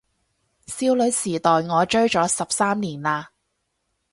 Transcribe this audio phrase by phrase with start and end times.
[0.65, 3.27] 少女時代我追咗十三年喇